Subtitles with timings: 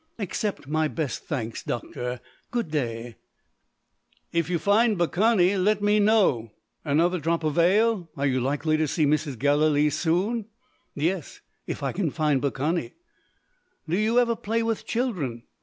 [0.17, 2.21] "Accept my best thanks, doctor.
[2.49, 3.17] Good day!"
[4.33, 6.53] "If you find Baccani let me know.
[6.83, 8.09] Another drop of ale?
[8.17, 9.37] Are you likely to see Mrs.
[9.37, 10.45] Gallilee soon?"
[10.95, 12.93] "Yes if I find Baccani."
[13.87, 15.43] "Do you ever play with children?"